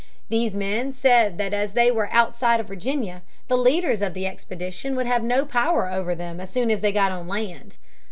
[0.29, 4.95] These men said that as they were outside of Virginia, the leaders of the expedition
[4.95, 7.77] would have no power over them as soon as they got on land.